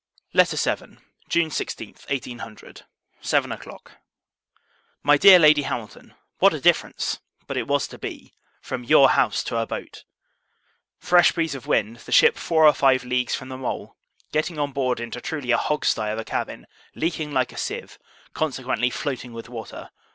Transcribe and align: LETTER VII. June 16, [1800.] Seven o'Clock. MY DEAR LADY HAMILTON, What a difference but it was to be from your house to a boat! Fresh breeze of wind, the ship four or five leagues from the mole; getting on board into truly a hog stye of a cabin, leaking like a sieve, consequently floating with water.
LETTER 0.33 0.57
VII. 0.77 0.97
June 1.29 1.51
16, 1.51 1.89
[1800.] 2.09 2.85
Seven 3.21 3.51
o'Clock. 3.51 3.91
MY 5.03 5.17
DEAR 5.17 5.37
LADY 5.37 5.61
HAMILTON, 5.61 6.15
What 6.39 6.55
a 6.55 6.59
difference 6.59 7.19
but 7.45 7.55
it 7.55 7.67
was 7.67 7.87
to 7.89 7.99
be 7.99 8.33
from 8.61 8.83
your 8.83 9.11
house 9.11 9.43
to 9.43 9.57
a 9.59 9.67
boat! 9.67 10.03
Fresh 10.97 11.33
breeze 11.33 11.53
of 11.53 11.67
wind, 11.67 11.97
the 11.97 12.11
ship 12.11 12.35
four 12.35 12.65
or 12.65 12.73
five 12.73 13.03
leagues 13.03 13.35
from 13.35 13.49
the 13.49 13.57
mole; 13.57 13.95
getting 14.31 14.57
on 14.57 14.71
board 14.71 14.99
into 14.99 15.21
truly 15.21 15.51
a 15.51 15.57
hog 15.57 15.85
stye 15.85 16.09
of 16.09 16.17
a 16.17 16.25
cabin, 16.25 16.65
leaking 16.95 17.31
like 17.31 17.51
a 17.53 17.57
sieve, 17.57 17.99
consequently 18.33 18.89
floating 18.89 19.33
with 19.33 19.49
water. 19.49 19.91